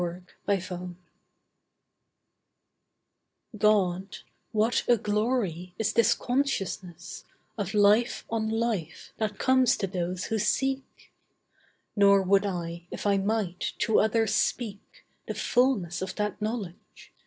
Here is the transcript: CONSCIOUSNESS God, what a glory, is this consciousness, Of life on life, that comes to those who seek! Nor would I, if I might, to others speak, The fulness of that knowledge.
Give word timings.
CONSCIOUSNESS 0.47 0.95
God, 3.55 4.17
what 4.51 4.83
a 4.87 4.97
glory, 4.97 5.75
is 5.77 5.93
this 5.93 6.15
consciousness, 6.15 7.25
Of 7.55 7.75
life 7.75 8.25
on 8.31 8.49
life, 8.49 9.13
that 9.17 9.37
comes 9.37 9.77
to 9.77 9.85
those 9.85 10.23
who 10.25 10.39
seek! 10.39 11.11
Nor 11.95 12.23
would 12.23 12.47
I, 12.47 12.87
if 12.89 13.05
I 13.05 13.17
might, 13.19 13.73
to 13.77 13.99
others 13.99 14.33
speak, 14.33 15.05
The 15.27 15.35
fulness 15.35 16.01
of 16.01 16.15
that 16.15 16.41
knowledge. 16.41 17.13